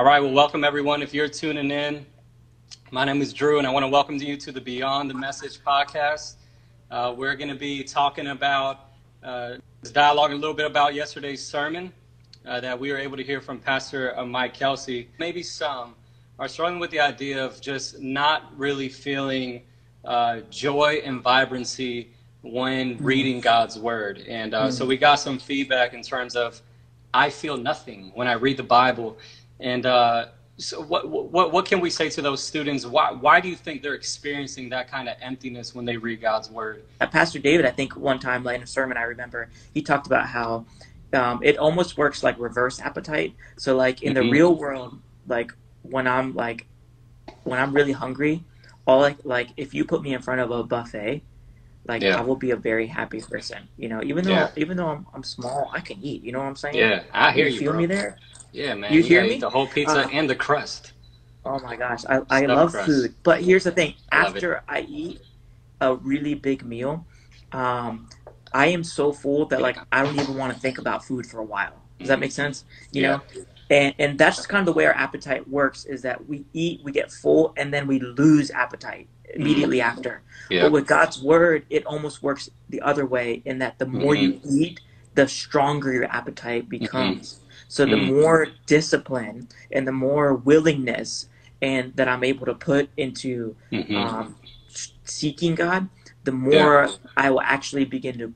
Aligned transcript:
All 0.00 0.06
right, 0.06 0.20
well, 0.20 0.32
welcome 0.32 0.64
everyone. 0.64 1.02
If 1.02 1.12
you're 1.12 1.28
tuning 1.28 1.70
in, 1.70 2.06
my 2.90 3.04
name 3.04 3.20
is 3.20 3.34
Drew, 3.34 3.58
and 3.58 3.66
I 3.66 3.70
want 3.70 3.82
to 3.82 3.88
welcome 3.88 4.16
you 4.16 4.34
to 4.34 4.50
the 4.50 4.58
Beyond 4.58 5.10
the 5.10 5.14
Message 5.14 5.58
podcast. 5.62 6.36
Uh, 6.90 7.14
we're 7.14 7.36
going 7.36 7.50
to 7.50 7.54
be 7.54 7.84
talking 7.84 8.28
about 8.28 8.92
uh, 9.22 9.56
this 9.82 9.92
dialogue 9.92 10.32
a 10.32 10.34
little 10.34 10.54
bit 10.54 10.64
about 10.64 10.94
yesterday's 10.94 11.44
sermon 11.44 11.92
uh, 12.46 12.60
that 12.60 12.80
we 12.80 12.90
were 12.90 12.96
able 12.96 13.18
to 13.18 13.22
hear 13.22 13.42
from 13.42 13.58
Pastor 13.58 14.18
uh, 14.18 14.24
Mike 14.24 14.54
Kelsey. 14.54 15.10
Maybe 15.18 15.42
some 15.42 15.94
are 16.38 16.48
struggling 16.48 16.80
with 16.80 16.92
the 16.92 17.00
idea 17.00 17.44
of 17.44 17.60
just 17.60 18.00
not 18.00 18.44
really 18.56 18.88
feeling 18.88 19.60
uh, 20.06 20.40
joy 20.48 21.02
and 21.04 21.20
vibrancy 21.20 22.08
when 22.40 22.94
mm-hmm. 22.94 23.04
reading 23.04 23.40
God's 23.42 23.78
Word. 23.78 24.24
And 24.26 24.54
uh, 24.54 24.62
mm-hmm. 24.62 24.70
so 24.70 24.86
we 24.86 24.96
got 24.96 25.16
some 25.16 25.38
feedback 25.38 25.92
in 25.92 26.00
terms 26.00 26.36
of 26.36 26.62
I 27.12 27.28
feel 27.28 27.56
nothing 27.56 28.12
when 28.14 28.28
I 28.28 28.34
read 28.34 28.56
the 28.56 28.62
Bible. 28.62 29.18
And 29.60 29.86
uh, 29.86 30.26
so 30.56 30.82
what, 30.82 31.08
what, 31.08 31.52
what 31.52 31.64
can 31.64 31.80
we 31.80 31.90
say 31.90 32.10
to 32.10 32.22
those 32.22 32.42
students? 32.42 32.84
Why, 32.86 33.12
why 33.12 33.40
do 33.40 33.48
you 33.48 33.56
think 33.56 33.82
they're 33.82 33.94
experiencing 33.94 34.68
that 34.70 34.90
kind 34.90 35.08
of 35.08 35.16
emptiness 35.20 35.74
when 35.74 35.84
they 35.84 35.96
read 35.96 36.20
God's 36.20 36.50
word? 36.50 36.84
Uh, 37.00 37.06
Pastor 37.06 37.38
David, 37.38 37.66
I 37.66 37.70
think 37.70 37.96
one 37.96 38.18
time 38.18 38.44
like 38.44 38.56
in 38.56 38.62
a 38.62 38.66
sermon, 38.66 38.96
I 38.96 39.02
remember 39.02 39.48
he 39.72 39.82
talked 39.82 40.06
about 40.06 40.26
how 40.26 40.66
um, 41.12 41.40
it 41.42 41.56
almost 41.58 41.96
works 41.96 42.22
like 42.22 42.38
reverse 42.38 42.80
appetite. 42.80 43.34
So 43.56 43.76
like 43.76 44.02
in 44.02 44.14
mm-hmm. 44.14 44.26
the 44.26 44.30
real 44.30 44.54
world, 44.54 44.98
like 45.26 45.52
when 45.82 46.06
I'm 46.06 46.34
like, 46.34 46.66
when 47.44 47.58
I'm 47.58 47.72
really 47.72 47.92
hungry, 47.92 48.44
all 48.86 49.00
like, 49.00 49.24
like 49.24 49.48
if 49.56 49.72
you 49.72 49.84
put 49.84 50.02
me 50.02 50.14
in 50.14 50.22
front 50.22 50.40
of 50.40 50.50
a 50.50 50.62
buffet, 50.62 51.22
like 51.86 52.02
yeah. 52.02 52.18
I 52.18 52.20
will 52.20 52.36
be 52.36 52.50
a 52.50 52.56
very 52.56 52.86
happy 52.86 53.20
person. 53.20 53.68
You 53.76 53.88
know, 53.88 54.02
even 54.02 54.24
though 54.24 54.32
yeah. 54.32 54.50
even 54.56 54.76
though 54.76 54.88
I'm, 54.88 55.06
I'm 55.14 55.22
small, 55.22 55.70
I 55.72 55.80
can 55.80 55.98
eat. 56.02 56.22
You 56.22 56.32
know 56.32 56.38
what 56.38 56.46
I'm 56.46 56.56
saying? 56.56 56.76
Yeah, 56.76 57.02
I 57.12 57.32
hear 57.32 57.48
you. 57.48 57.58
Feel 57.58 57.72
bro. 57.72 57.80
me 57.80 57.86
there? 57.86 58.18
Yeah, 58.52 58.74
man. 58.74 58.92
You, 58.92 59.00
you 59.00 59.04
hear 59.04 59.22
me? 59.22 59.38
the 59.38 59.50
whole 59.50 59.66
pizza 59.66 60.06
uh, 60.06 60.08
and 60.08 60.28
the 60.28 60.34
crust. 60.34 60.92
Oh 61.44 61.58
my 61.60 61.76
gosh, 61.76 62.04
I, 62.06 62.20
I 62.28 62.40
love 62.46 62.72
crust. 62.72 62.86
food. 62.86 63.14
But 63.22 63.42
here's 63.42 63.64
the 63.64 63.70
thing: 63.70 63.94
after 64.12 64.62
I 64.68 64.80
eat 64.82 65.22
a 65.80 65.94
really 65.94 66.34
big 66.34 66.64
meal, 66.64 67.06
um, 67.52 68.08
I 68.52 68.66
am 68.66 68.84
so 68.84 69.12
full 69.12 69.46
that 69.46 69.60
like 69.60 69.78
I 69.90 70.02
don't 70.02 70.18
even 70.18 70.36
want 70.36 70.52
to 70.52 70.60
think 70.60 70.78
about 70.78 71.04
food 71.04 71.26
for 71.26 71.38
a 71.38 71.44
while. 71.44 71.74
Does 71.98 72.08
that 72.08 72.18
make 72.18 72.32
sense? 72.32 72.64
You 72.92 73.02
yeah. 73.02 73.08
know, 73.08 73.22
and 73.70 73.94
and 73.98 74.18
that's 74.18 74.46
kind 74.46 74.60
of 74.60 74.66
the 74.66 74.76
way 74.76 74.86
our 74.86 74.94
appetite 74.94 75.48
works. 75.48 75.84
Is 75.86 76.02
that 76.02 76.28
we 76.28 76.44
eat, 76.52 76.80
we 76.82 76.92
get 76.92 77.10
full, 77.10 77.52
and 77.56 77.72
then 77.72 77.86
we 77.86 78.00
lose 78.00 78.50
appetite 78.50 79.08
immediately 79.34 79.78
mm-hmm. 79.78 79.98
after. 79.98 80.22
Yeah. 80.50 80.62
But 80.62 80.72
with 80.72 80.86
God's 80.86 81.22
word, 81.22 81.64
it 81.70 81.86
almost 81.86 82.22
works 82.22 82.50
the 82.68 82.80
other 82.80 83.06
way 83.06 83.42
in 83.44 83.58
that 83.58 83.78
the 83.78 83.86
more 83.86 84.14
mm-hmm. 84.14 84.48
you 84.48 84.62
eat, 84.62 84.80
the 85.14 85.28
stronger 85.28 85.92
your 85.92 86.04
appetite 86.04 86.68
becomes. 86.68 87.34
Mm-hmm. 87.34 87.46
So 87.68 87.84
the 87.84 87.96
mm. 87.96 88.20
more 88.20 88.48
discipline 88.66 89.48
and 89.70 89.86
the 89.86 89.92
more 89.92 90.34
willingness 90.34 91.28
and 91.62 91.94
that 91.96 92.08
I'm 92.08 92.24
able 92.24 92.46
to 92.46 92.54
put 92.54 92.90
into 92.96 93.54
mm-hmm. 93.70 93.96
um, 93.96 94.36
seeking 95.04 95.54
God, 95.54 95.88
the 96.24 96.32
more 96.32 96.88
yeah. 96.88 97.10
I 97.16 97.30
will 97.30 97.42
actually 97.42 97.84
begin 97.84 98.18
to 98.18 98.34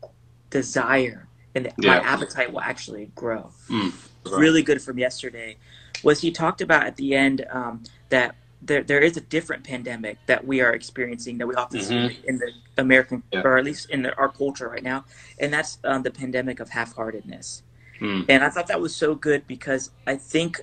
desire, 0.50 1.26
and 1.54 1.72
yeah. 1.78 1.90
my 1.90 1.96
appetite 1.98 2.52
will 2.52 2.60
actually 2.60 3.10
grow. 3.14 3.50
Mm. 3.68 3.92
Right. 4.26 4.40
Really 4.40 4.62
good 4.62 4.80
from 4.80 4.98
yesterday 4.98 5.56
was 6.02 6.20
he 6.20 6.30
talked 6.30 6.60
about 6.60 6.86
at 6.86 6.96
the 6.96 7.14
end 7.14 7.44
um, 7.50 7.82
that 8.10 8.36
there 8.66 8.82
there 8.82 9.00
is 9.00 9.16
a 9.16 9.20
different 9.20 9.64
pandemic 9.64 10.18
that 10.26 10.46
we 10.46 10.60
are 10.60 10.72
experiencing 10.72 11.38
that 11.38 11.46
we 11.46 11.54
often 11.54 11.80
mm-hmm. 11.80 12.08
see 12.08 12.20
in 12.24 12.38
the 12.38 12.50
American 12.78 13.22
yeah. 13.32 13.42
or 13.42 13.58
at 13.58 13.64
least 13.64 13.90
in 13.90 14.02
the, 14.02 14.16
our 14.16 14.28
culture 14.28 14.68
right 14.68 14.82
now, 14.82 15.04
and 15.38 15.52
that's 15.52 15.78
um, 15.84 16.02
the 16.02 16.10
pandemic 16.10 16.60
of 16.60 16.70
half-heartedness. 16.70 17.62
Mm. 18.00 18.26
And 18.28 18.42
I 18.42 18.50
thought 18.50 18.66
that 18.68 18.80
was 18.80 18.94
so 18.94 19.14
good 19.14 19.46
because 19.46 19.90
I 20.06 20.16
think 20.16 20.60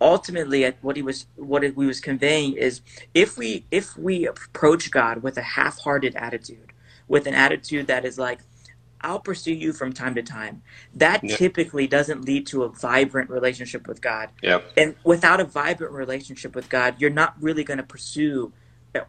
ultimately 0.00 0.68
what 0.80 0.96
he 0.96 1.02
was 1.02 1.26
what 1.36 1.62
we 1.76 1.86
was 1.86 2.00
conveying 2.00 2.54
is 2.54 2.80
if 3.14 3.38
we 3.38 3.64
if 3.70 3.96
we 3.96 4.26
approach 4.26 4.90
God 4.90 5.22
with 5.22 5.36
a 5.36 5.42
half-hearted 5.42 6.16
attitude, 6.16 6.72
with 7.08 7.26
an 7.26 7.34
attitude 7.34 7.86
that 7.86 8.04
is 8.04 8.18
like 8.18 8.40
I'll 9.02 9.20
pursue 9.20 9.54
you 9.54 9.72
from 9.72 9.92
time 9.92 10.14
to 10.14 10.22
time. 10.22 10.62
That 10.94 11.22
yep. 11.22 11.38
typically 11.38 11.86
doesn't 11.86 12.24
lead 12.24 12.46
to 12.48 12.64
a 12.64 12.68
vibrant 12.68 13.30
relationship 13.30 13.86
with 13.86 14.00
God. 14.00 14.30
Yep. 14.42 14.72
And 14.76 14.94
without 15.04 15.40
a 15.40 15.44
vibrant 15.44 15.92
relationship 15.92 16.54
with 16.54 16.68
God, 16.68 16.96
you're 16.98 17.10
not 17.10 17.34
really 17.40 17.64
going 17.64 17.78
to 17.78 17.84
pursue 17.84 18.52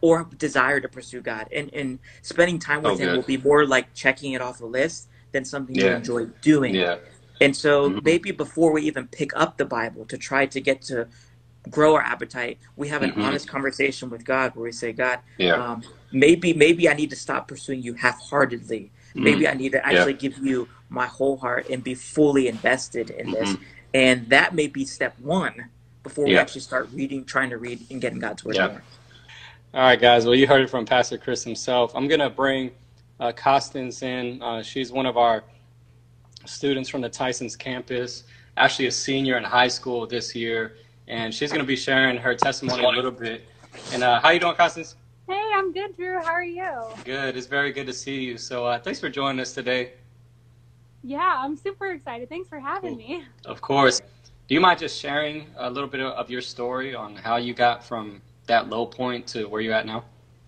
or 0.00 0.28
desire 0.38 0.80
to 0.80 0.88
pursue 0.88 1.20
God. 1.20 1.48
And, 1.52 1.72
and 1.74 1.98
spending 2.22 2.58
time 2.58 2.82
with 2.82 2.92
oh, 2.92 2.96
Him 2.96 3.08
good. 3.08 3.16
will 3.16 3.22
be 3.24 3.36
more 3.36 3.66
like 3.66 3.92
checking 3.94 4.32
it 4.32 4.40
off 4.40 4.60
a 4.60 4.66
list 4.66 5.08
than 5.32 5.44
something 5.44 5.74
yeah. 5.74 5.84
you 5.84 5.90
enjoy 5.90 6.26
doing. 6.40 6.74
Yeah. 6.74 6.96
And 7.40 7.54
so 7.54 7.90
mm-hmm. 7.90 7.98
maybe 8.02 8.30
before 8.30 8.72
we 8.72 8.82
even 8.82 9.08
pick 9.08 9.36
up 9.36 9.56
the 9.56 9.64
Bible 9.64 10.04
to 10.06 10.16
try 10.16 10.46
to 10.46 10.60
get 10.60 10.82
to 10.82 11.08
grow 11.70 11.94
our 11.94 12.02
appetite, 12.02 12.58
we 12.76 12.88
have 12.88 13.02
an 13.02 13.10
mm-hmm. 13.10 13.22
honest 13.22 13.48
conversation 13.48 14.10
with 14.10 14.24
God 14.24 14.54
where 14.54 14.64
we 14.64 14.72
say, 14.72 14.92
God, 14.92 15.18
yeah. 15.38 15.54
um, 15.54 15.82
maybe 16.12 16.52
maybe 16.52 16.88
I 16.88 16.94
need 16.94 17.10
to 17.10 17.16
stop 17.16 17.48
pursuing 17.48 17.82
you 17.82 17.94
half-heartedly. 17.94 18.80
Mm-hmm. 18.80 19.03
Maybe 19.14 19.46
I 19.48 19.54
need 19.54 19.72
to 19.72 19.86
actually 19.86 20.12
yeah. 20.12 20.18
give 20.18 20.38
you 20.38 20.68
my 20.88 21.06
whole 21.06 21.36
heart 21.36 21.68
and 21.70 21.82
be 21.82 21.94
fully 21.94 22.48
invested 22.48 23.10
in 23.10 23.30
this. 23.30 23.50
Mm-hmm. 23.50 23.62
And 23.94 24.28
that 24.30 24.54
may 24.54 24.66
be 24.66 24.84
step 24.84 25.18
one 25.20 25.70
before 26.02 26.26
yeah. 26.26 26.34
we 26.34 26.38
actually 26.38 26.62
start 26.62 26.88
reading, 26.92 27.24
trying 27.24 27.50
to 27.50 27.58
read 27.58 27.80
and 27.90 28.00
getting 28.00 28.18
God's 28.18 28.44
word. 28.44 28.56
Yeah. 28.56 28.78
All 29.72 29.80
right, 29.82 30.00
guys. 30.00 30.24
Well, 30.24 30.34
you 30.34 30.46
heard 30.46 30.62
it 30.62 30.70
from 30.70 30.84
Pastor 30.84 31.16
Chris 31.16 31.44
himself. 31.44 31.92
I'm 31.94 32.08
gonna 32.08 32.30
bring 32.30 32.72
uh, 33.20 33.32
Constance 33.32 34.02
in. 34.02 34.42
Uh, 34.42 34.62
she's 34.62 34.92
one 34.92 35.06
of 35.06 35.16
our 35.16 35.44
students 36.46 36.88
from 36.88 37.00
the 37.00 37.08
Tyson's 37.08 37.56
campus, 37.56 38.24
actually 38.56 38.86
a 38.86 38.92
senior 38.92 39.36
in 39.36 39.44
high 39.44 39.68
school 39.68 40.06
this 40.06 40.34
year, 40.34 40.76
and 41.08 41.34
she's 41.34 41.50
going 41.50 41.60
to 41.60 41.66
be 41.66 41.76
sharing 41.76 42.16
her 42.16 42.34
testimony 42.34 42.84
a 42.84 42.88
little 42.88 43.10
bit. 43.10 43.46
And 43.92 44.02
uh, 44.02 44.20
how 44.20 44.30
you 44.30 44.40
doing, 44.40 44.54
Constance? 44.54 44.96
Hey, 45.26 45.42
I'm 45.54 45.72
good, 45.72 45.96
Drew. 45.96 46.20
How 46.20 46.32
are 46.32 46.44
you? 46.44 46.70
Good. 47.04 47.36
It's 47.36 47.46
very 47.46 47.72
good 47.72 47.86
to 47.86 47.94
see 47.94 48.22
you. 48.22 48.36
So 48.36 48.66
uh, 48.66 48.78
thanks 48.78 49.00
for 49.00 49.08
joining 49.08 49.40
us 49.40 49.54
today. 49.54 49.92
Yeah, 51.02 51.36
I'm 51.38 51.56
super 51.56 51.92
excited. 51.92 52.28
Thanks 52.28 52.48
for 52.48 52.60
having 52.60 52.90
cool. 52.90 52.98
me. 52.98 53.24
Of 53.46 53.62
course. 53.62 54.00
Do 54.46 54.54
you 54.54 54.60
mind 54.60 54.80
just 54.80 55.00
sharing 55.00 55.46
a 55.56 55.70
little 55.70 55.88
bit 55.88 56.00
of 56.00 56.30
your 56.30 56.42
story 56.42 56.94
on 56.94 57.16
how 57.16 57.36
you 57.36 57.54
got 57.54 57.82
from 57.82 58.20
that 58.46 58.68
low 58.68 58.84
point 58.84 59.26
to 59.28 59.46
where 59.46 59.62
you're 59.62 59.72
at 59.72 59.86
now? 59.86 60.04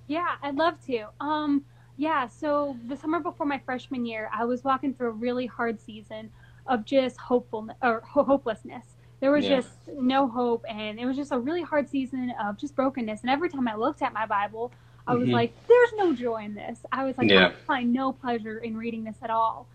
Yeah, 0.09 0.34
I'd 0.42 0.56
love 0.56 0.75
to. 0.86 1.06
Um, 1.20 1.65
yeah, 1.97 2.26
so 2.26 2.76
the 2.86 2.97
summer 2.97 3.20
before 3.20 3.47
my 3.47 3.59
freshman 3.59 4.04
year, 4.04 4.31
I 4.34 4.44
was 4.44 4.62
walking 4.62 4.92
through 4.92 5.09
a 5.09 5.12
really 5.12 5.47
hard 5.47 5.81
season 5.81 6.31
of 6.66 6.84
just 6.84 7.16
hopefulness 7.16 7.76
or 7.82 8.03
hopelessness. 8.03 8.96
There 9.21 9.32
was 9.32 9.44
yeah. 9.44 9.56
just 9.56 9.71
no 9.94 10.28
hope, 10.28 10.65
and 10.69 10.99
it 10.99 11.06
was 11.06 11.16
just 11.16 11.32
a 11.32 11.38
really 11.38 11.62
hard 11.62 11.88
season 11.88 12.32
of 12.43 12.59
just 12.59 12.77
brokenness. 12.77 13.22
And 13.22 13.31
every 13.31 13.49
time 13.49 13.66
I 13.66 13.75
looked 13.75 14.03
at 14.03 14.12
my 14.12 14.27
Bible, 14.27 14.72
I 15.06 15.15
was 15.15 15.25
mm-hmm. 15.25 15.32
like, 15.32 15.66
"There's 15.66 15.93
no 15.97 16.12
joy 16.12 16.44
in 16.44 16.54
this." 16.54 16.81
I 16.93 17.04
was 17.04 17.16
like, 17.16 17.31
yeah. 17.31 17.49
"I 17.49 17.53
find 17.66 17.93
no 17.93 18.12
pleasure 18.12 18.59
in 18.59 18.77
reading 18.77 19.04
this 19.04 19.16
at 19.22 19.31
all." 19.31 19.66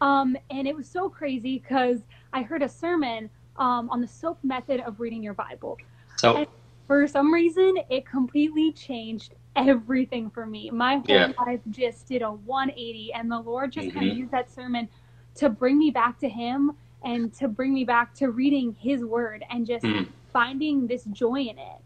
Um, 0.00 0.36
and 0.50 0.66
it 0.66 0.74
was 0.74 0.88
so 0.88 1.08
crazy 1.08 1.58
because 1.58 2.00
I 2.32 2.42
heard 2.42 2.62
a 2.62 2.68
sermon 2.68 3.30
um, 3.56 3.88
on 3.90 4.00
the 4.00 4.08
SOAP 4.08 4.38
method 4.42 4.80
of 4.80 5.00
reading 5.00 5.22
your 5.22 5.34
Bible. 5.34 5.78
So, 6.16 6.36
and 6.36 6.46
for 6.86 7.06
some 7.06 7.32
reason, 7.32 7.78
it 7.90 8.06
completely 8.06 8.72
changed 8.72 9.34
everything 9.54 10.30
for 10.30 10.46
me. 10.46 10.70
My 10.70 10.96
whole 10.96 11.04
yeah. 11.08 11.32
life 11.38 11.60
just 11.70 12.08
did 12.08 12.22
a 12.22 12.30
180, 12.30 13.12
and 13.12 13.30
the 13.30 13.38
Lord 13.38 13.72
just 13.72 13.88
mm-hmm. 13.88 13.98
kind 13.98 14.10
of 14.10 14.16
used 14.16 14.32
that 14.32 14.50
sermon 14.50 14.88
to 15.36 15.48
bring 15.48 15.78
me 15.78 15.90
back 15.90 16.18
to 16.20 16.28
Him 16.28 16.72
and 17.04 17.32
to 17.34 17.48
bring 17.48 17.72
me 17.72 17.84
back 17.84 18.14
to 18.14 18.30
reading 18.30 18.76
His 18.78 19.04
Word 19.04 19.44
and 19.50 19.66
just 19.66 19.84
mm. 19.84 20.08
finding 20.32 20.86
this 20.86 21.04
joy 21.04 21.40
in 21.40 21.58
it. 21.58 21.80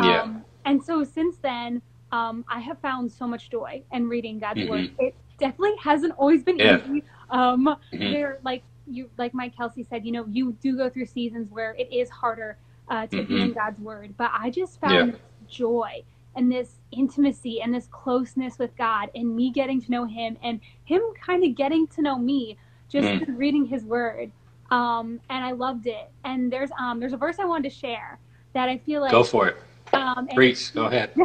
Yeah. 0.00 0.22
Um, 0.22 0.44
and 0.64 0.82
so 0.82 1.04
since 1.04 1.36
then, 1.38 1.82
um, 2.12 2.44
I 2.48 2.60
have 2.60 2.78
found 2.78 3.10
so 3.10 3.26
much 3.26 3.50
joy 3.50 3.82
in 3.92 4.08
reading 4.08 4.38
God's 4.38 4.60
mm-hmm. 4.60 4.70
Word. 4.70 4.90
It 4.98 5.14
definitely 5.38 5.76
hasn't 5.82 6.14
always 6.16 6.42
been 6.42 6.58
yeah. 6.58 6.78
easy. 6.84 7.04
Um, 7.30 7.66
mm-hmm. 7.66 8.12
There, 8.12 8.38
like 8.44 8.62
you, 8.86 9.10
like 9.18 9.34
Mike 9.34 9.56
Kelsey 9.56 9.84
said, 9.84 10.04
you 10.04 10.12
know, 10.12 10.26
you 10.30 10.52
do 10.62 10.76
go 10.76 10.88
through 10.88 11.06
seasons 11.06 11.50
where 11.50 11.74
it 11.74 11.92
is 11.92 12.08
harder 12.10 12.56
uh, 12.88 13.06
to 13.06 13.16
mm-hmm. 13.16 13.34
be 13.34 13.40
in 13.42 13.52
God's 13.52 13.80
Word, 13.80 14.14
but 14.16 14.30
I 14.32 14.50
just 14.50 14.80
found 14.80 15.12
yeah. 15.12 15.18
joy 15.48 16.04
and 16.38 16.52
this 16.52 16.76
intimacy 16.92 17.60
and 17.60 17.74
this 17.74 17.88
closeness 17.90 18.58
with 18.58 18.74
God 18.76 19.10
and 19.14 19.34
me 19.34 19.50
getting 19.50 19.82
to 19.82 19.90
know 19.90 20.04
him 20.04 20.36
and 20.42 20.60
him 20.84 21.02
kind 21.20 21.42
of 21.42 21.56
getting 21.56 21.88
to 21.88 22.02
know 22.02 22.16
me 22.16 22.56
just 22.88 23.06
mm. 23.08 23.36
reading 23.36 23.66
his 23.66 23.84
word. 23.84 24.30
Um, 24.70 25.20
and 25.30 25.44
I 25.44 25.52
loved 25.52 25.86
it. 25.86 26.10
And 26.24 26.52
there's 26.52 26.70
um 26.78 27.00
there's 27.00 27.12
a 27.12 27.16
verse 27.16 27.38
I 27.38 27.44
wanted 27.44 27.70
to 27.70 27.74
share 27.74 28.18
that 28.52 28.68
I 28.68 28.78
feel 28.78 29.00
like 29.00 29.10
Go 29.10 29.24
for 29.24 29.48
it. 29.48 29.56
Um, 29.92 30.28
Preach. 30.34 30.74
Go 30.74 30.86
ahead. 30.86 31.12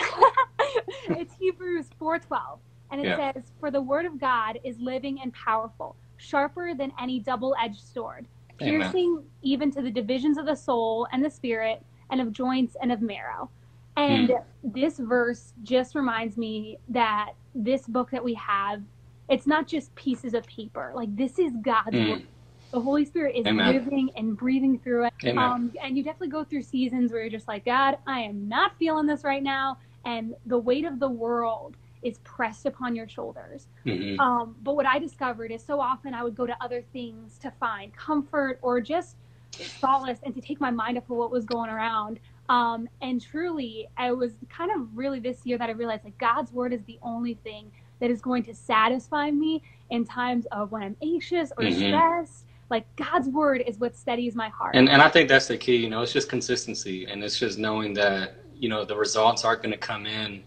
it's 1.09 1.33
Hebrews 1.35 1.87
4:12, 1.99 2.59
and 2.91 3.01
it 3.01 3.07
yeah. 3.07 3.33
says, 3.33 3.43
"For 3.59 3.71
the 3.71 3.81
word 3.81 4.05
of 4.05 4.19
God 4.19 4.59
is 4.63 4.79
living 4.79 5.19
and 5.21 5.33
powerful, 5.33 5.95
sharper 6.17 6.73
than 6.73 6.91
any 7.01 7.19
double-edged 7.19 7.81
sword, 7.81 8.27
piercing 8.57 9.13
Amen. 9.13 9.25
even 9.41 9.71
to 9.71 9.81
the 9.81 9.91
divisions 9.91 10.37
of 10.37 10.45
the 10.45 10.55
soul 10.55 11.07
and 11.11 11.23
the 11.23 11.29
spirit, 11.29 11.83
and 12.09 12.21
of 12.21 12.31
joints 12.31 12.77
and 12.81 12.91
of 12.91 13.01
marrow." 13.01 13.49
And 13.95 14.29
mm. 14.29 14.43
this 14.63 14.97
verse 14.97 15.53
just 15.63 15.93
reminds 15.93 16.37
me 16.37 16.77
that 16.89 17.33
this 17.53 17.85
book 17.85 18.09
that 18.11 18.23
we 18.23 18.33
have, 18.35 18.81
it's 19.29 19.45
not 19.45 19.67
just 19.67 19.93
pieces 19.95 20.33
of 20.33 20.47
paper. 20.47 20.91
Like 20.95 21.15
this 21.15 21.37
is 21.37 21.53
God's 21.61 21.95
mm. 21.95 22.25
The 22.73 22.81
Holy 22.81 23.05
Spirit 23.05 23.35
is 23.35 23.45
Amen. 23.45 23.71
living 23.71 24.09
and 24.15 24.35
breathing 24.35 24.79
through 24.79 25.05
it. 25.05 25.37
Um, 25.37 25.71
and 25.79 25.95
you 25.95 26.03
definitely 26.03 26.29
go 26.29 26.43
through 26.43 26.63
seasons 26.63 27.11
where 27.11 27.21
you're 27.21 27.29
just 27.29 27.47
like, 27.47 27.65
God, 27.65 27.99
I 28.07 28.21
am 28.21 28.47
not 28.47 28.75
feeling 28.79 29.05
this 29.05 29.23
right 29.23 29.43
now. 29.43 29.77
And 30.05 30.33
the 30.47 30.57
weight 30.57 30.83
of 30.83 30.99
the 30.99 31.07
world 31.07 31.77
is 32.01 32.17
pressed 32.23 32.65
upon 32.65 32.95
your 32.95 33.07
shoulders. 33.07 33.67
Mm-hmm. 33.85 34.19
Um, 34.19 34.55
but 34.63 34.75
what 34.75 34.87
I 34.87 34.97
discovered 34.97 35.51
is 35.51 35.63
so 35.63 35.79
often 35.79 36.15
I 36.15 36.23
would 36.23 36.35
go 36.35 36.47
to 36.47 36.55
other 36.61 36.83
things 36.91 37.37
to 37.39 37.51
find 37.59 37.95
comfort 37.95 38.57
or 38.63 38.81
just 38.81 39.17
solace 39.51 40.17
and 40.23 40.33
to 40.33 40.41
take 40.41 40.59
my 40.59 40.71
mind 40.71 40.97
off 40.97 41.03
of 41.03 41.17
what 41.17 41.29
was 41.29 41.45
going 41.45 41.69
around. 41.69 42.19
Um, 42.49 42.89
and 43.03 43.21
truly, 43.21 43.87
I 43.97 44.13
was 44.13 44.33
kind 44.49 44.71
of 44.71 44.97
really 44.97 45.19
this 45.19 45.45
year 45.45 45.59
that 45.59 45.69
I 45.69 45.73
realized 45.73 46.03
like 46.05 46.17
God's 46.17 46.51
word 46.51 46.73
is 46.73 46.81
the 46.85 46.97
only 47.03 47.35
thing 47.35 47.71
that 47.99 48.09
is 48.09 48.19
going 48.19 48.43
to 48.43 48.53
satisfy 48.55 49.29
me 49.29 49.61
in 49.91 50.05
times 50.05 50.47
of 50.51 50.71
when 50.71 50.81
I'm 50.81 50.97
anxious 51.03 51.51
or 51.55 51.63
mm-hmm. 51.65 51.77
stressed. 51.77 52.45
Like 52.73 52.95
God's 52.95 53.29
word 53.29 53.63
is 53.67 53.77
what 53.77 53.95
steadies 53.95 54.33
my 54.33 54.49
heart. 54.49 54.75
And 54.75 54.89
and 54.89 54.99
I 54.99 55.07
think 55.07 55.29
that's 55.29 55.45
the 55.47 55.57
key. 55.57 55.75
You 55.75 55.91
know, 55.91 56.01
it's 56.01 56.11
just 56.11 56.27
consistency, 56.27 57.05
and 57.05 57.23
it's 57.23 57.37
just 57.37 57.59
knowing 57.59 57.93
that 57.93 58.33
you 58.57 58.67
know 58.67 58.83
the 58.83 58.95
results 58.95 59.45
aren't 59.45 59.61
going 59.61 59.73
to 59.73 59.77
come 59.77 60.07
in, 60.07 60.41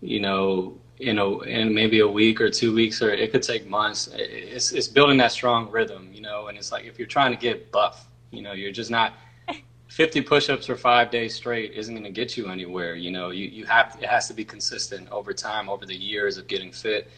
you 0.00 0.20
know, 0.20 0.78
you 0.98 1.14
know, 1.14 1.40
in 1.40 1.74
maybe 1.74 1.98
a 1.98 2.06
week 2.06 2.40
or 2.40 2.48
two 2.48 2.72
weeks, 2.72 3.02
or 3.02 3.10
it 3.10 3.32
could 3.32 3.42
take 3.42 3.66
months. 3.66 4.08
It's 4.14 4.70
it's 4.70 4.86
building 4.86 5.16
that 5.16 5.32
strong 5.32 5.68
rhythm, 5.68 6.10
you 6.12 6.20
know, 6.20 6.46
and 6.46 6.56
it's 6.56 6.70
like 6.70 6.84
if 6.84 6.96
you're 6.96 7.08
trying 7.08 7.32
to 7.32 7.36
get 7.36 7.72
buff, 7.72 8.06
you 8.30 8.42
know, 8.42 8.52
you're 8.52 8.70
just 8.70 8.92
not 8.92 9.14
50 9.88 10.20
push-ups 10.20 10.66
for 10.66 10.76
five 10.76 11.10
days 11.10 11.34
straight 11.34 11.72
isn't 11.72 11.92
going 11.92 12.04
to 12.04 12.12
get 12.12 12.36
you 12.36 12.50
anywhere. 12.50 12.94
You 12.94 13.10
know, 13.10 13.30
you, 13.30 13.46
you 13.46 13.64
have, 13.66 13.98
it 14.00 14.08
has 14.08 14.28
to 14.28 14.34
be 14.34 14.44
consistent 14.44 15.08
over 15.10 15.32
time, 15.32 15.68
over 15.68 15.86
the 15.86 15.96
years 15.96 16.38
of 16.38 16.46
getting 16.46 16.70
fit. 16.70 17.10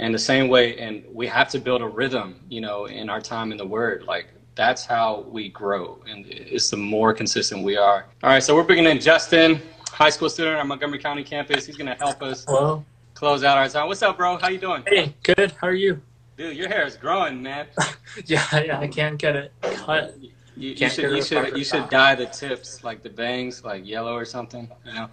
And 0.00 0.14
the 0.14 0.18
same 0.18 0.48
way, 0.48 0.78
and 0.78 1.04
we 1.12 1.26
have 1.26 1.50
to 1.50 1.58
build 1.58 1.82
a 1.82 1.86
rhythm, 1.86 2.40
you 2.48 2.62
know, 2.62 2.86
in 2.86 3.10
our 3.10 3.20
time 3.20 3.52
in 3.52 3.58
the 3.58 3.66
word. 3.66 4.04
Like 4.04 4.28
that's 4.54 4.86
how 4.86 5.26
we 5.28 5.50
grow. 5.50 6.00
And 6.08 6.24
it's 6.26 6.70
the 6.70 6.78
more 6.78 7.12
consistent 7.12 7.62
we 7.62 7.76
are. 7.76 8.06
All 8.22 8.30
right. 8.30 8.42
So 8.42 8.56
we're 8.56 8.62
bringing 8.62 8.86
in 8.86 8.98
Justin, 8.98 9.60
high 9.90 10.08
school 10.08 10.30
student 10.30 10.56
on 10.56 10.66
Montgomery 10.68 11.00
County 11.00 11.22
campus. 11.22 11.66
He's 11.66 11.76
going 11.76 11.86
to 11.86 12.02
help 12.02 12.22
us 12.22 12.46
Hello. 12.48 12.82
close 13.12 13.44
out 13.44 13.58
our 13.58 13.68
time. 13.68 13.88
What's 13.88 14.00
up, 14.00 14.16
bro? 14.16 14.38
How 14.38 14.48
you 14.48 14.56
doing? 14.56 14.82
Hey, 14.86 15.14
good. 15.22 15.52
How 15.60 15.66
are 15.66 15.74
you? 15.74 16.00
Dude, 16.38 16.56
your 16.56 16.68
hair 16.68 16.86
is 16.86 16.96
growing, 16.96 17.42
man. 17.42 17.66
yeah, 18.24 18.46
yeah, 18.58 18.80
I 18.80 18.88
can't 18.88 19.18
get 19.18 19.36
it 19.36 19.52
cut. 19.60 20.16
You, 20.18 20.30
you 20.56 20.88
should 20.88 21.14
you 21.14 21.22
should 21.22 21.58
you 21.58 21.64
should 21.64 21.90
dye 21.90 22.14
the 22.14 22.24
tips 22.24 22.82
like 22.82 23.02
the 23.02 23.10
bangs 23.10 23.64
like 23.64 23.86
yellow 23.86 24.14
or 24.14 24.24
something. 24.24 24.66
You 24.86 24.92
know. 24.94 25.10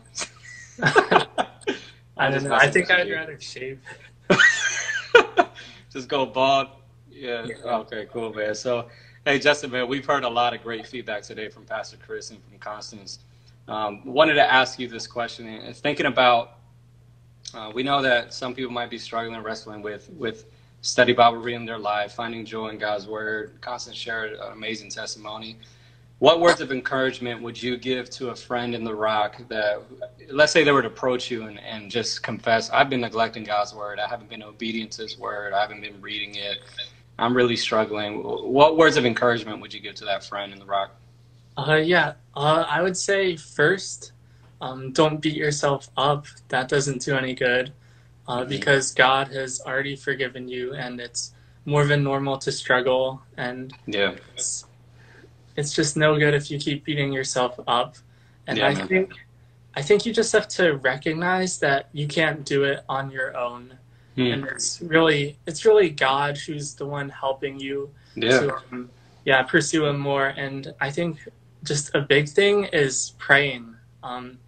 I 2.18 2.31
don't 2.31 2.44
know. 2.44 2.56
I 2.56 2.69
think 2.69 2.90
I'd 2.90 3.12
rather 3.12 3.40
shave. 3.40 3.80
Just 5.97 6.09
go 6.09 6.27
bald. 6.27 6.67
Yeah. 7.09 7.47
yeah. 7.47 7.77
Okay. 7.77 8.05
Cool, 8.13 8.31
man. 8.31 8.53
So, 8.53 8.88
hey, 9.25 9.39
Justin, 9.39 9.71
man, 9.71 9.88
we've 9.88 10.05
heard 10.05 10.23
a 10.25 10.29
lot 10.29 10.53
of 10.53 10.61
great 10.61 10.85
feedback 10.85 11.23
today 11.23 11.49
from 11.49 11.65
Pastor 11.65 11.97
Chris 11.97 12.29
and 12.29 12.39
from 12.44 12.59
Constance. 12.59 13.17
Um, 13.67 14.05
wanted 14.05 14.35
to 14.35 14.53
ask 14.53 14.77
you 14.77 14.88
this 14.88 15.07
question 15.07 15.47
and 15.47 15.75
thinking 15.75 16.05
about. 16.05 16.59
Uh, 17.51 17.71
we 17.73 17.81
know 17.81 18.03
that 18.03 18.31
some 18.31 18.53
people 18.53 18.71
might 18.71 18.91
be 18.91 18.99
struggling, 18.99 19.41
wrestling 19.41 19.81
with 19.81 20.07
with 20.11 20.45
study 20.81 21.13
Bible 21.13 21.39
reading 21.39 21.65
their 21.65 21.79
life, 21.79 22.11
finding 22.11 22.45
joy 22.45 22.67
in 22.67 22.77
God's 22.77 23.07
word. 23.07 23.57
Constance 23.59 23.97
shared 23.97 24.33
an 24.33 24.51
amazing 24.51 24.91
testimony. 24.91 25.57
What 26.19 26.40
words 26.42 26.62
of 26.62 26.72
encouragement 26.72 27.44
would 27.44 27.62
you 27.62 27.78
give 27.78 28.10
to 28.12 28.30
a 28.30 28.36
friend 28.36 28.74
in 28.74 28.84
the 28.84 28.96
rock 28.96 29.38
that, 29.50 29.84
let's 30.31 30.52
say 30.52 30.64
they 30.64 30.72
were 30.72 30.81
to 30.81 30.88
approach 30.88 31.30
you 31.30 31.44
and, 31.44 31.60
and 31.60 31.92
just 31.92 32.24
confess, 32.24 32.72
I've 32.72 32.90
been 32.90 33.02
neglecting 33.02 33.44
God's 33.44 33.75
word. 33.75 34.00
I 34.00 34.08
haven't 34.08 34.30
been 34.30 34.42
obedient 34.42 34.92
to 34.94 35.04
his 35.04 35.18
word. 35.19 35.54
I 35.54 35.62
haven't 35.62 35.81
been 35.81 36.02
reading 36.02 36.34
it. 36.36 36.58
I'm 37.19 37.36
really 37.36 37.56
struggling. 37.56 38.24
What 38.24 38.78
words 38.78 38.98
of 38.98 39.06
encouragement 39.06 39.62
would 39.62 39.74
you 39.74 39.80
give 39.80 39.94
to 39.96 40.06
that 40.06 40.24
friend 40.24 40.52
in 40.52 40.60
the 40.60 40.66
rock? 40.66 40.96
Uh, 41.56 41.75
yeah, 41.75 42.14
uh, 42.36 42.66
I 42.68 42.81
would 42.81 42.98
say 42.98 43.36
first, 43.36 44.12
um, 44.62 44.92
don't 44.94 45.22
beat 45.22 45.36
yourself 45.36 45.90
up. 45.98 46.25
That 46.50 46.68
doesn't 46.68 47.02
do 47.02 47.16
any 47.16 47.34
good 47.36 47.74
uh, 48.28 48.44
because 48.46 48.94
God 48.94 49.30
has 49.30 49.62
already 49.62 49.96
forgiven 49.96 50.48
you, 50.48 50.74
and 50.74 51.00
it's 51.00 51.34
more 51.66 51.86
than 51.86 52.04
normal 52.04 52.38
to 52.40 52.52
struggle, 52.52 53.22
and 53.38 53.74
yeah, 53.88 54.16
it's, 55.57 55.74
just 55.74 55.98
no 55.98 56.18
good 56.18 56.33
if 56.33 56.50
you 56.50 56.59
keep 56.59 56.86
beating 56.86 57.12
yourself 57.12 57.59
up. 57.68 57.95
And 58.48 58.57
yeah, 58.57 58.68
I 58.68 58.74
man. 58.75 58.88
think 58.88 59.13
I 59.75 59.81
think 59.81 60.06
you 60.06 60.13
just 60.13 60.31
have 60.31 60.48
to 60.50 60.77
recognize 60.77 61.59
that 61.59 61.89
you 61.92 62.07
can't 62.07 62.45
do 62.45 62.63
it 62.63 62.83
on 62.88 63.12
your 63.12 63.38
own, 63.38 63.77
hmm. 64.15 64.21
and 64.21 64.45
it's 64.45 64.81
really 64.81 65.38
it's 65.45 65.65
really 65.65 65.89
God 65.89 66.38
who's 66.38 66.74
the 66.74 66.86
one 66.86 67.09
helping 67.09 67.59
you 67.59 67.89
yeah. 68.15 68.39
to 68.39 68.56
um, 68.56 68.89
yeah 69.25 69.44
pursue 69.44 69.86
Him 69.86 70.00
more. 70.00 70.27
And 70.27 70.74
I 70.80 70.89
think 70.89 71.19
just 71.63 71.94
a 71.94 72.01
big 72.01 72.30
thing 72.30 72.65
is 72.65 73.13
praying. 73.18 73.75
Um, 74.04 74.39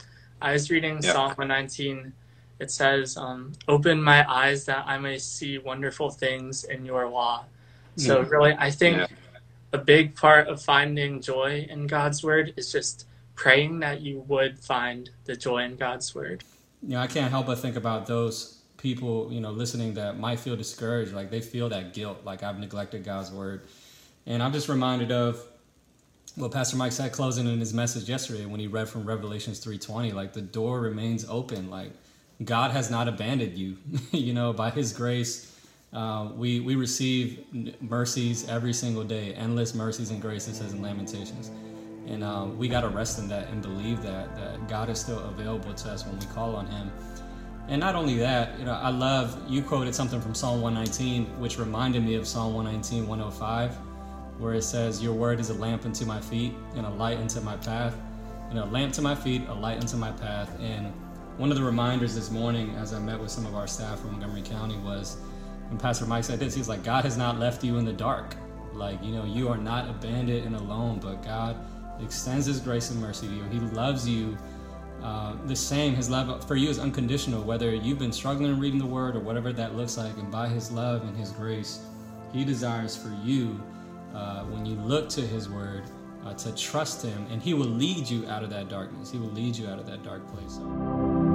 I 0.41 0.53
was 0.53 0.71
reading 0.71 0.99
yeah. 1.01 1.11
Psalm 1.11 1.29
119 1.35 2.13
it 2.59 2.69
says, 2.69 3.15
um, 3.17 3.53
"Open 3.67 4.01
my 4.01 4.29
eyes 4.29 4.65
that 4.65 4.83
I 4.85 4.97
may 4.97 5.17
see 5.17 5.57
wonderful 5.57 6.09
things 6.09 6.65
in 6.65 6.85
your 6.85 7.07
law." 7.09 7.45
So 7.95 8.23
mm 8.23 8.29
really, 8.29 8.53
I 8.57 8.69
think 8.69 8.97
yeah. 8.97 9.07
A 9.73 9.77
big 9.77 10.15
part 10.15 10.47
of 10.47 10.61
finding 10.61 11.21
joy 11.21 11.67
in 11.69 11.87
God's 11.87 12.23
word 12.23 12.53
is 12.57 12.71
just 12.71 13.05
praying 13.35 13.79
that 13.79 14.01
you 14.01 14.25
would 14.27 14.59
find 14.59 15.09
the 15.25 15.35
joy 15.35 15.63
in 15.63 15.75
God's 15.75 16.13
word. 16.13 16.43
You 16.81 16.89
know, 16.89 16.99
I 16.99 17.07
can't 17.07 17.31
help 17.31 17.47
but 17.47 17.59
think 17.59 17.75
about 17.75 18.07
those 18.07 18.59
people, 18.77 19.31
you 19.31 19.41
know, 19.41 19.51
listening 19.51 19.93
that 19.95 20.17
might 20.17 20.39
feel 20.39 20.55
discouraged, 20.55 21.13
like 21.13 21.29
they 21.29 21.41
feel 21.41 21.69
that 21.69 21.93
guilt, 21.93 22.19
like 22.23 22.43
I've 22.43 22.59
neglected 22.59 23.03
God's 23.03 23.31
word. 23.31 23.61
And 24.25 24.41
I'm 24.41 24.53
just 24.53 24.69
reminded 24.69 25.11
of 25.11 25.43
what 26.35 26.51
Pastor 26.51 26.77
Mike 26.77 26.91
said 26.91 27.11
closing 27.11 27.47
in 27.47 27.59
his 27.59 27.73
message 27.73 28.07
yesterday 28.09 28.45
when 28.45 28.59
he 28.59 28.67
read 28.67 28.87
from 28.87 29.05
Revelations 29.05 29.59
3:20, 29.63 30.13
like 30.13 30.33
the 30.33 30.41
door 30.41 30.79
remains 30.79 31.25
open, 31.29 31.69
like 31.69 31.91
God 32.43 32.71
has 32.71 32.89
not 32.89 33.07
abandoned 33.07 33.57
you. 33.57 33.77
you 34.11 34.33
know, 34.33 34.53
by 34.53 34.69
His 34.69 34.93
grace, 34.93 35.53
uh, 35.91 36.29
we 36.35 36.59
we 36.59 36.75
receive 36.75 37.45
mercies 37.81 38.47
every 38.47 38.73
single 38.73 39.03
day, 39.03 39.33
endless 39.33 39.73
mercies 39.73 40.11
and 40.11 40.21
graces, 40.21 40.57
says 40.57 40.73
in 40.73 40.81
Lamentations, 40.81 41.49
and 42.05 42.23
uh, 42.23 42.45
we 42.57 42.67
got 42.67 42.81
to 42.81 42.89
rest 42.89 43.17
in 43.17 43.27
that 43.29 43.49
and 43.49 43.61
believe 43.61 44.03
that 44.03 44.35
that 44.35 44.67
God 44.67 44.89
is 44.89 44.99
still 44.99 45.19
available 45.19 45.73
to 45.73 45.89
us 45.89 46.05
when 46.05 46.19
we 46.19 46.25
call 46.27 46.55
on 46.55 46.67
Him. 46.67 46.91
And 47.67 47.79
not 47.79 47.95
only 47.95 48.17
that, 48.17 48.57
you 48.57 48.65
know, 48.65 48.73
I 48.73 48.89
love 48.89 49.37
you 49.47 49.63
quoted 49.63 49.95
something 49.95 50.21
from 50.21 50.35
Psalm 50.35 50.61
119, 50.61 51.39
which 51.39 51.57
reminded 51.57 52.03
me 52.03 52.15
of 52.15 52.27
Psalm 52.27 52.53
119, 52.53 53.07
105, 53.07 53.75
where 54.39 54.53
it 54.53 54.63
says, 54.63 55.01
"Your 55.01 55.13
word 55.13 55.39
is 55.39 55.49
a 55.49 55.55
lamp 55.55 55.85
unto 55.85 56.05
my 56.05 56.21
feet 56.21 56.53
and 56.75 56.85
a 56.85 56.89
light 56.89 57.17
unto 57.17 57.41
my 57.41 57.57
path." 57.57 57.95
You 58.49 58.55
know, 58.55 58.65
a 58.65 58.71
lamp 58.71 58.93
to 58.93 59.01
my 59.01 59.15
feet, 59.15 59.43
a 59.47 59.53
light 59.53 59.79
unto 59.79 59.97
my 59.97 60.11
path, 60.11 60.55
and 60.59 60.93
one 61.37 61.51
of 61.51 61.57
the 61.57 61.63
reminders 61.63 62.13
this 62.13 62.29
morning 62.29 62.75
as 62.75 62.93
I 62.93 62.99
met 62.99 63.19
with 63.19 63.31
some 63.31 63.45
of 63.45 63.55
our 63.55 63.65
staff 63.65 63.99
from 64.01 64.11
Montgomery 64.11 64.41
County 64.41 64.77
was 64.77 65.17
when 65.69 65.77
Pastor 65.77 66.05
Mike 66.05 66.23
said 66.23 66.39
this, 66.39 66.53
he's 66.53 66.67
like, 66.67 66.83
God 66.83 67.03
has 67.05 67.17
not 67.17 67.39
left 67.39 67.63
you 67.63 67.77
in 67.77 67.85
the 67.85 67.93
dark. 67.93 68.35
Like, 68.73 69.03
you 69.03 69.11
know, 69.11 69.23
you 69.23 69.49
are 69.49 69.57
not 69.57 69.89
abandoned 69.89 70.45
and 70.45 70.55
alone, 70.55 70.99
but 70.99 71.23
God 71.23 71.55
extends 72.01 72.45
his 72.45 72.59
grace 72.59 72.91
and 72.91 72.99
mercy 72.99 73.27
to 73.27 73.33
you. 73.33 73.43
He 73.45 73.59
loves 73.59 74.07
you 74.07 74.37
uh, 75.03 75.35
the 75.45 75.55
same. 75.55 75.95
His 75.95 76.09
love 76.09 76.45
for 76.47 76.55
you 76.55 76.69
is 76.69 76.79
unconditional, 76.79 77.43
whether 77.43 77.73
you've 77.73 77.99
been 77.99 78.11
struggling 78.11 78.59
reading 78.59 78.79
the 78.79 78.85
word 78.85 79.15
or 79.15 79.19
whatever 79.19 79.53
that 79.53 79.75
looks 79.75 79.97
like. 79.97 80.15
And 80.17 80.31
by 80.31 80.47
his 80.47 80.71
love 80.71 81.03
and 81.03 81.15
his 81.15 81.31
grace, 81.31 81.81
he 82.33 82.43
desires 82.43 82.95
for 82.95 83.09
you, 83.23 83.61
uh, 84.13 84.43
when 84.45 84.65
you 84.65 84.75
look 84.75 85.09
to 85.09 85.21
his 85.21 85.49
word, 85.49 85.83
uh, 86.25 86.33
to 86.33 86.55
trust 86.55 87.03
him, 87.03 87.27
and 87.31 87.41
he 87.41 87.53
will 87.53 87.65
lead 87.65 88.09
you 88.09 88.27
out 88.27 88.43
of 88.43 88.49
that 88.49 88.69
darkness. 88.69 89.11
He 89.11 89.17
will 89.17 89.27
lead 89.27 89.55
you 89.55 89.67
out 89.67 89.79
of 89.79 89.85
that 89.85 90.03
dark 90.03 90.27
place. 90.27 91.28